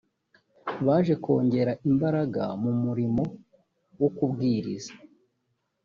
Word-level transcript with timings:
baje 0.85 1.13
kongera 1.23 1.71
imbaraga 1.89 2.43
mu 2.63 2.71
murimo 2.83 3.23
wo 3.99 4.09
kubwiriza 4.17 4.93